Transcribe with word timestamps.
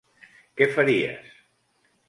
Què 0.61 0.69
faries? 0.77 1.31